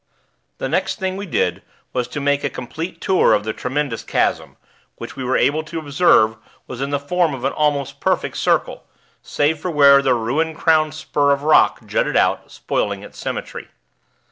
[0.57, 1.61] The next thing we did
[1.93, 4.57] was to make a complete tour of the tremendous chasm,
[4.95, 8.85] which we were able to observe was in the form of an almost perfect circle,
[9.21, 13.67] save for where the ruin crowned spur of rock jutted out, spoiling its symmetry.